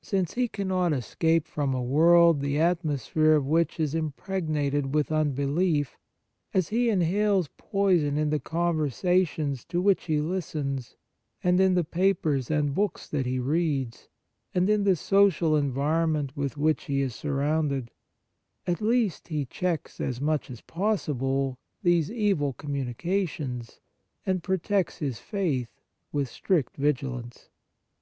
Since 0.00 0.32
he 0.32 0.48
cannot 0.48 0.94
escape 0.94 1.46
from 1.46 1.74
a 1.74 1.82
world 1.82 2.40
the 2.40 2.58
atmosphere 2.58 3.32
of 3.34 3.44
which 3.44 3.78
is 3.78 3.90
63 3.90 3.96
On 3.96 4.00
Piety 4.00 4.06
impregnated 4.78 4.94
with 4.94 5.12
unbelief, 5.12 5.98
as 6.54 6.70
he 6.70 6.88
in 6.88 7.02
hales 7.02 7.50
poison 7.58 8.16
in 8.16 8.30
the 8.30 8.40
conversations 8.40 9.66
to 9.66 9.82
which 9.82 10.04
he 10.04 10.22
listens, 10.22 10.96
and 11.44 11.60
in 11.60 11.74
the 11.74 11.84
papers 11.84 12.50
and 12.50 12.74
books 12.74 13.06
that 13.10 13.26
he 13.26 13.38
reads, 13.38 14.08
and 14.54 14.70
in 14.70 14.84
the 14.84 14.96
social 14.96 15.54
environment 15.54 16.34
with 16.34 16.56
which 16.56 16.84
he 16.84 17.02
is 17.02 17.14
surrounded, 17.14 17.90
at 18.66 18.80
least 18.80 19.28
he 19.28 19.44
checks 19.44 20.00
as 20.00 20.18
much 20.18 20.50
as 20.50 20.62
possible 20.62 21.58
these 21.82 22.10
evil 22.10 22.54
com 22.54 22.72
munications, 22.72 23.80
and 24.24 24.42
protects 24.42 25.00
his 25.00 25.18
faith 25.18 25.82
with 26.10 26.26
strict 26.26 26.74
vigilance. 26.78 27.50